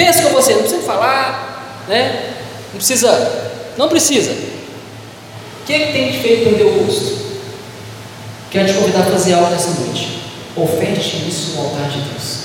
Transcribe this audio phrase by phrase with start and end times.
[0.00, 2.32] Pensa com você, não precisa falar, né?
[2.72, 4.30] Não precisa, não precisa.
[4.30, 7.18] O que, é que tem feito perder o gosto?
[8.50, 10.22] Quero te convidar a fazer algo nessa noite.
[10.56, 12.38] Oferte isso no altar de Deus.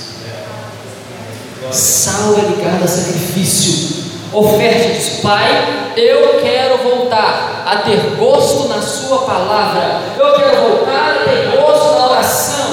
[1.71, 4.03] Sal é ligado a sacrifício.
[4.33, 10.01] Oferte diz, Pai, eu quero voltar a ter gosto na Sua palavra.
[10.19, 12.65] Eu quero voltar a ter gosto na oração.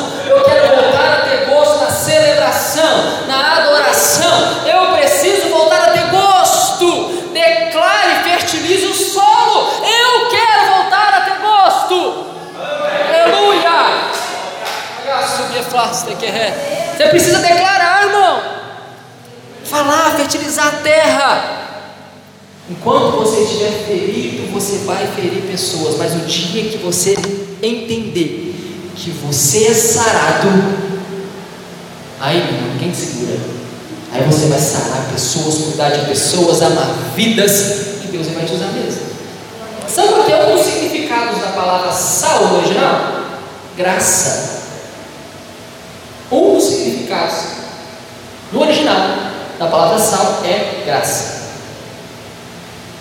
[16.96, 18.52] Você precisa declarar, irmão
[19.72, 21.62] falar, fertilizar a terra.
[22.70, 27.16] Enquanto você estiver ferido, você vai ferir pessoas, mas o dia que você
[27.62, 28.54] entender
[28.94, 30.48] que você é sarado,
[32.20, 33.38] aí não, quem segura?
[34.12, 38.72] Aí você vai sarar pessoas, cuidar de pessoas, amar vidas, e Deus vai te usar
[38.72, 39.00] mesmo.
[39.88, 43.22] Sabe qual é um dos significados da palavra no original?
[43.76, 44.62] Graça.
[46.30, 47.36] Um dos significados
[48.52, 48.60] no
[49.62, 51.42] da palavra sal é graça.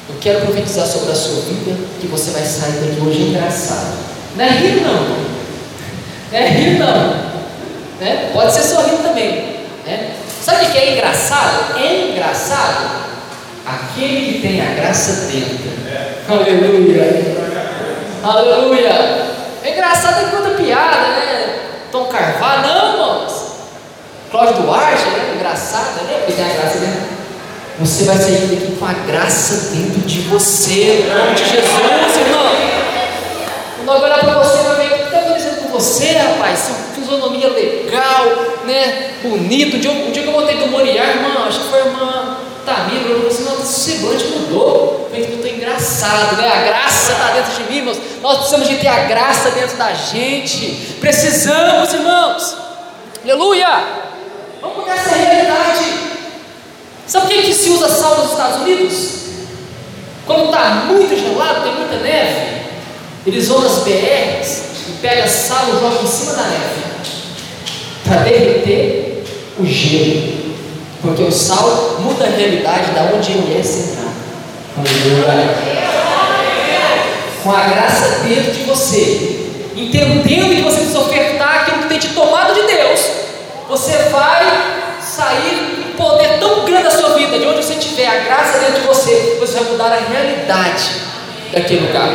[0.08, 3.98] Eu quero profetizar sobre a sua vida que você vai sair daqui hoje engraçado.
[4.36, 4.94] Não é rir não.
[4.94, 7.32] Não é rir não.
[8.00, 8.30] Né?
[8.32, 9.62] Pode ser sorrindo também.
[9.88, 10.12] Né?
[10.44, 11.80] Sabe o que é engraçado?
[11.80, 13.02] É engraçado
[13.66, 15.72] aquele que tem a graça dentro.
[16.30, 17.36] Aleluia.
[18.24, 19.26] Aleluia.
[19.64, 21.60] É engraçado conta piada, né?
[21.92, 23.41] Tom Carvalho, não, irmãos.
[24.32, 25.34] Cláudio Duarte, né?
[25.36, 26.20] Engraçado, né?
[26.20, 27.02] Porque tem a graça dentro.
[27.80, 32.52] Você vai sair daqui com a graça dentro de você, em nome de Jesus, irmão.
[33.86, 36.60] Quando olhar para você, vai ver o que está acontecendo com você, rapaz.
[36.60, 38.26] Sua fisionomia legal,
[38.66, 39.16] né?
[39.22, 39.76] Bonito.
[39.76, 43.10] O dia, dia que eu voltei do Moriá, irmão, acho que foi a irmã Tamira,
[43.10, 45.10] eu falei assim, nossa, semblante mudou.
[45.14, 46.48] Eu estou engraçado, né?
[46.48, 47.98] A graça está dentro de mim, irmãos.
[48.22, 50.96] Nós precisamos de ter a graça dentro da gente.
[51.02, 52.56] Precisamos, irmãos.
[53.26, 54.11] Aleluia!
[54.62, 55.84] Vamos mudar essa realidade.
[57.08, 59.22] Sabe por que, se usa sal nos Estados Unidos?
[60.26, 62.62] Quando está muito gelado, tem muita neve,
[63.26, 66.82] eles vão nas BRs e pegam sal e jogam em cima da neve
[68.06, 69.24] para derreter
[69.60, 70.42] o gelo.
[71.02, 74.12] Porque o sal muda a realidade da onde ele é centrado.
[77.44, 82.10] Com a graça dentro de você, entendendo que você precisa ofertar aquilo que tem te
[82.10, 83.22] tomado de Deus
[83.72, 88.20] você vai sair um poder tão grande da sua vida, de onde você tiver a
[88.26, 90.92] graça dentro de você, você vai mudar a realidade
[91.54, 92.10] daquele lugar.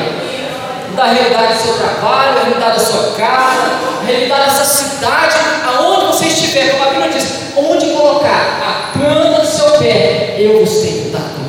[0.91, 3.71] Mudar a realidade do seu trabalho, a realidade da sua casa,
[4.03, 9.41] a realidade dessa cidade, aonde você estiver, como a Bíblia diz, onde colocar a planta
[9.41, 11.41] do seu pé, eu vos tenho dado.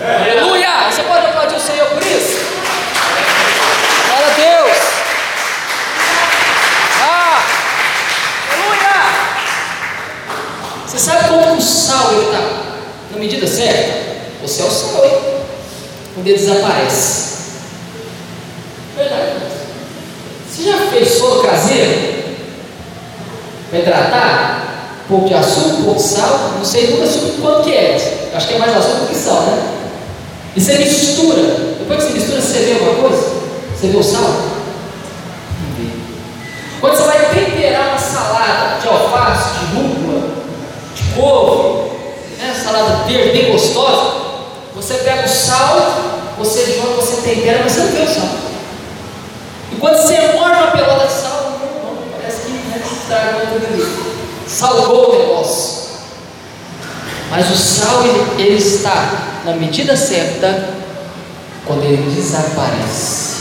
[0.00, 0.92] Aleluia!
[0.92, 2.46] Você pode aplaudir o Senhor por isso?
[4.06, 4.96] Glória a Deus!
[10.96, 12.40] Você sabe como o sal está
[13.12, 14.16] na medida certa?
[14.40, 15.18] Você é o sal, hein?
[16.14, 17.36] Quando ele desaparece.
[18.96, 19.32] Verdade.
[20.48, 22.24] Você já fez solo caseiro?
[23.68, 24.62] Para hidratar?
[25.04, 28.30] Um pouco de açúcar, um pouco de sal, não sei nunca sobre quanto que é.
[28.34, 29.68] Acho que é mais açúcar que sal, né?
[30.56, 31.42] E você mistura.
[31.78, 33.32] Depois que você mistura, você vê alguma coisa?
[33.76, 34.22] Você vê o sal?
[34.22, 35.90] Não vê.
[36.80, 40.36] Quando você vai temperar uma salada de alface, de rúcula,
[41.16, 41.90] couve,
[42.38, 44.26] né, salada verde bem gostosa,
[44.74, 45.76] você pega o sal,
[46.38, 48.28] você joga, você tempera, mas você não vê o sal.
[49.72, 54.16] E quando você morde uma pelota de sal, não, parece que né, estragou tudo ali.
[54.46, 55.86] Salgou o negócio.
[57.30, 60.68] Mas o sal ele, ele está na medida certa
[61.66, 63.36] quando ele desaparece.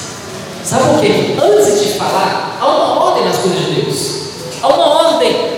[0.64, 1.36] Sabe por quê?
[1.40, 4.16] Antes de falar, há uma ordem nas coisas de Deus.
[4.64, 5.56] Há uma ordem.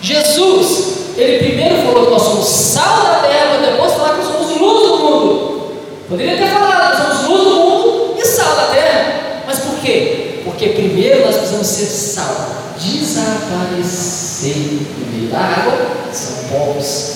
[0.00, 0.87] Jesus,
[1.18, 4.56] ele primeiro falou que nós somos sal da terra, mas depois falar que nós somos
[4.56, 5.72] luz do mundo.
[6.08, 9.42] Poderia ter falado que nós somos luz do mundo e sal da terra.
[9.46, 10.42] Mas por quê?
[10.44, 17.14] Porque primeiro nós precisamos ser sal, desaparecer no meio da água, são povos,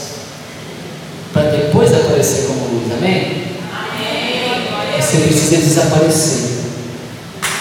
[1.32, 3.46] para depois aparecer como luz, amém?
[3.72, 5.00] amém?
[5.00, 6.50] Você precisa desaparecer.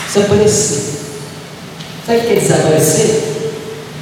[0.08, 0.82] Desaparecer.
[2.06, 3.31] Sabe o que é desaparecer?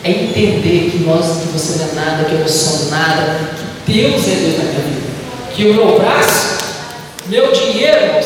[0.04, 3.52] É entender que nós, que você não é nada, que eu não sou nada,
[3.86, 5.10] que Deus é Deus na minha vida.
[5.54, 6.58] Que o meu braço,
[7.26, 8.24] meu dinheiro,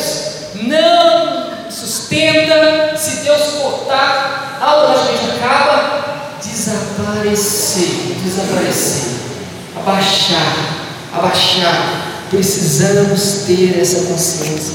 [0.62, 9.14] não sustenta se Deus cortar, automaticamente acaba desaparecer, desaparecer.
[9.76, 10.56] abaixar,
[11.12, 12.10] abaixar.
[12.30, 14.74] Precisamos ter essa consciência.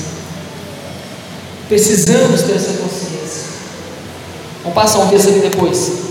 [1.68, 3.44] Precisamos ter essa consciência.
[4.64, 6.09] Vamos passar um texto ali depois.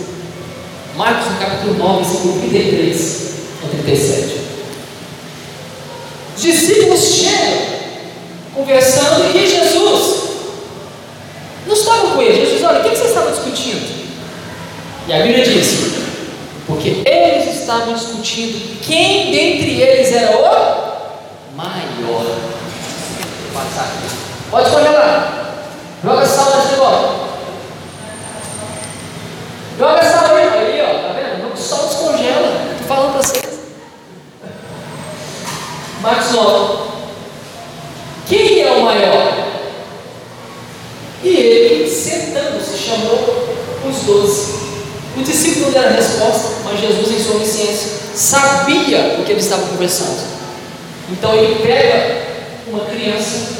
[0.98, 3.32] Marcos, no capítulo 9, versículo 33
[3.64, 4.40] a 37.
[6.36, 7.78] Os discípulos chegam
[8.54, 10.28] conversando e Jesus
[11.66, 12.48] não estava com eles.
[12.48, 14.08] Jesus, olha, o que vocês estavam discutindo?
[15.06, 15.98] E a Bíblia diz:
[16.66, 22.36] porque eles estavam discutindo quem dentre eles era o maior.
[24.50, 25.54] Pode congelar.
[26.02, 27.28] Joga sal nesse negócio.
[29.78, 31.08] Joga sal aí, aí, ó.
[31.08, 31.54] Tá vendo?
[31.54, 32.72] O sol descongela.
[32.72, 33.58] Estou falando para vocês.
[36.02, 36.88] Marcos 9.
[38.28, 39.48] Quem é o maior?
[41.22, 43.56] E ele, sentando-se, chamou
[43.88, 44.58] os doze.
[45.16, 46.80] O discípulo não deram resposta, mas
[47.48, 50.18] Onisciência, sabia o que eles estavam conversando.
[51.10, 52.26] Então ele pega
[52.66, 53.54] uma criança,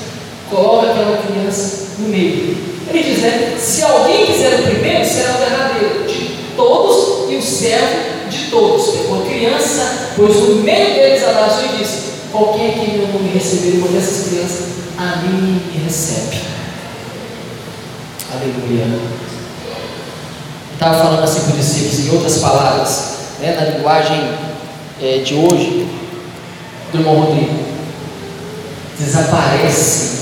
[0.51, 2.57] coloca aquela criança no meio.
[2.89, 7.43] Ele diz: né, se alguém quiser o primeiro, será o derradeiro de todos e o
[7.43, 8.89] servo de todos.
[8.89, 13.79] Pegou a criança, pôs no meio deles, abraçou e disse: Qualquer que meu nome receber
[13.79, 14.67] uma dessas crianças,
[14.99, 16.43] a mim me recebe.
[18.31, 19.19] Aleluia
[20.79, 24.35] estava falando assim para os discípulos, em outras palavras, né, na linguagem
[25.01, 25.89] é, de hoje,
[26.93, 27.69] do irmão Rodrigo.
[28.99, 30.19] Desaparece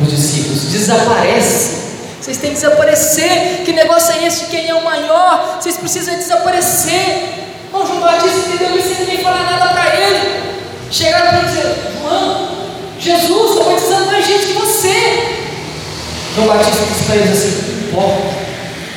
[0.00, 1.82] os discípulos, desaparece.
[2.20, 3.62] Vocês têm que desaparecer.
[3.64, 4.46] Que negócio é esse?
[4.46, 5.58] Quem é o maior?
[5.60, 7.42] Vocês precisam desaparecer.
[7.72, 10.40] O João Batista entendeu isso sem ninguém falar nada para ele.
[10.90, 12.48] Chegaram para dizer: João,
[12.98, 15.42] Jesus está batizando mais gente que você.
[16.36, 18.22] João Batista disse para eles assim: importa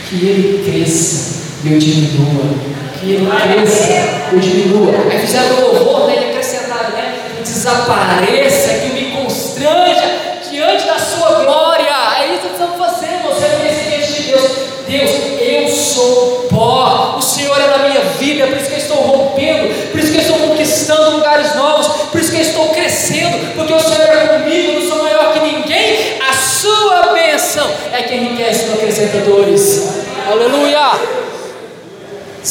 [0.09, 2.75] que ele cresça e eu diminua.
[3.05, 3.93] Que ele cresça
[4.31, 4.91] eu diminua.
[5.11, 6.15] Aí fizeram o louvor, né?
[6.15, 7.19] E acrescentaram, né?
[7.43, 11.85] Desapareça, que me constranja diante da sua glória.
[12.19, 14.51] É isso que estamos fazendo, você é diante de Deus.
[14.87, 18.97] Deus, eu sou pó, o Senhor é na minha vida, por isso que eu estou
[18.97, 23.53] rompendo, por isso que eu estou conquistando lugares novos, por isso que eu estou crescendo,
[23.55, 28.15] porque o Senhor é comigo, não sou maior que ninguém, a sua bênção é que
[28.15, 30.05] enriquece no acrescentadores.
[30.27, 31.14] Aleluia!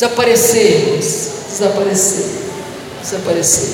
[0.05, 2.27] Desaparecer, desaparecer,
[3.01, 3.69] desaparecer.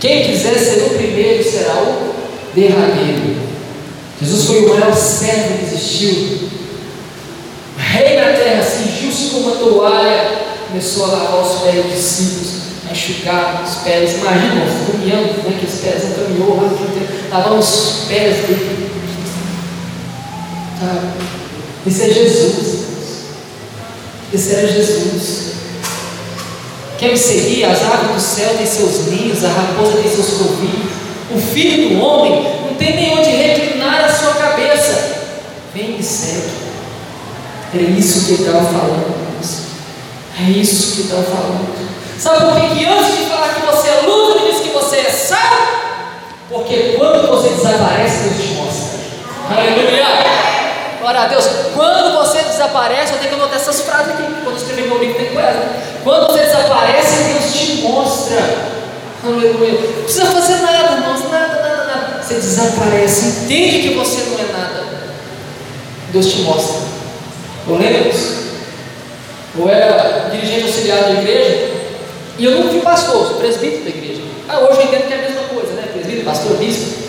[0.00, 2.12] Quem quiser ser o primeiro será o
[2.52, 3.36] derradeiro.
[4.20, 6.48] Jesus foi o maior servo que existiu.
[7.78, 12.50] Rei na terra cingiu-se com uma toalha, começou a lavar os pés dos discípulos,
[12.88, 14.14] a enxugar os pés.
[14.14, 16.58] Imagina, caminhando, né, que os pés não caminhou,
[17.30, 18.90] lavando os pés dele.
[20.80, 21.06] Sabe?
[21.86, 22.80] Isso é Jesus.
[24.34, 25.49] Esse era Jesus.
[27.00, 27.64] Quer me seguir?
[27.64, 30.90] As aves do céu têm seus ninhos, a raposa tem seus covis.
[31.34, 35.16] O filho do homem não tem nem onde reclinar a sua cabeça.
[35.74, 36.50] Vem me segue.
[37.74, 39.14] É isso que ele estava falando.
[40.38, 41.90] É isso que ele estava falando.
[42.18, 44.96] Sabe por que, que antes de falar que você é luz, ele disse que você
[44.96, 45.38] é sal?
[46.50, 48.98] Porque quando você desaparece, Deus te mostra.
[49.48, 50.04] Aleluia!
[51.00, 51.48] Glória a Deus.
[51.74, 54.22] Quando você desaparece, eu tenho que anotar essas frases aqui.
[54.22, 55.82] Quando eu escrever meu livro, tem com ela.
[56.04, 58.70] Quando você desaparece, Deus te mostra.
[59.24, 59.72] Aleluia.
[59.72, 61.30] Não precisa fazer nada, irmãos.
[61.30, 62.22] Nada, nada, nada.
[62.22, 63.44] Você desaparece.
[63.44, 64.84] Entende que você não é nada.
[66.12, 66.80] Deus te mostra.
[67.66, 68.40] Eu lembro disso.
[69.58, 71.70] Eu era dirigente auxiliar da igreja.
[72.38, 74.22] E eu nunca fui pastor, sou presbítero da igreja.
[74.48, 75.88] Ah, hoje eu entendo que é a mesma coisa, né?
[75.92, 77.00] Presbítero, pastor, bispo.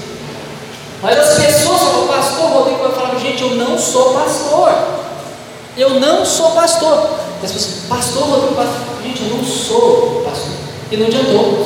[1.01, 5.00] Mas as pessoas falam, pastor Rodrigo vai falar, gente, eu não sou pastor.
[5.77, 7.09] Eu não sou pastor.
[7.41, 9.03] E as pessoas, pastor Rodrigo, pastor.
[9.03, 10.51] gente, eu não sou pastor.
[10.91, 11.65] E não adiantou.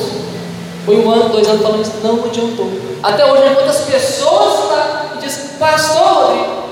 [0.86, 2.70] Foi um ano, dois anos falando isso, não adiantou.
[3.02, 6.64] Até hoje, quantas pessoas tá, e diz, pastor Rodrigo,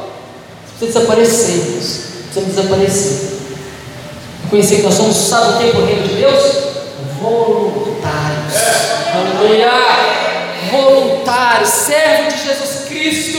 [0.78, 1.60] precisa desaparecer,
[2.26, 3.34] precisa desaparecer.
[4.50, 6.44] Conhecer que nós somos, sabe o que é o reino de Deus?
[7.20, 8.54] Voluntários.
[9.16, 10.14] Aleluia!
[10.74, 13.38] voluntário, servo de Jesus Cristo,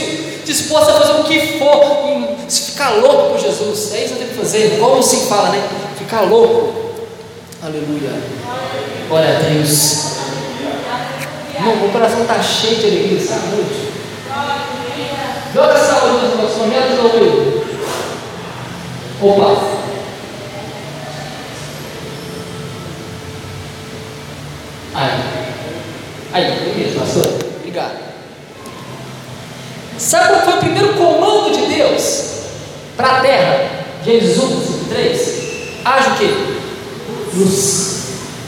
[0.55, 3.93] disposto a fazer o que for, ficar louco por Jesus.
[3.93, 4.79] É isso que eu tenho que fazer.
[4.79, 5.67] Como se fala, né?
[5.97, 6.73] Ficar louco.
[7.61, 8.11] Aleluia.
[9.09, 10.15] Glória a Deus.
[11.55, 13.93] Irmão, meu coração está cheio de alegria essa noite.
[15.53, 17.65] Joga saúde no nosso momento novo.
[19.21, 19.75] Opa.
[24.93, 25.11] Aí.
[26.33, 27.39] Aí, beleza, pastor.
[27.59, 28.04] Obrigado.
[29.97, 32.23] Sabe qual foi o primeiro comando de Deus
[32.97, 33.69] para a terra?
[34.03, 35.35] Gênesis 1, 3.
[35.85, 36.29] Haja o quê?
[37.33, 37.95] Luz.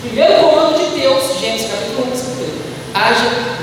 [0.01, 2.27] primeiro comando de Deus, Gênesis capítulo 1,
[2.93, 3.56] haja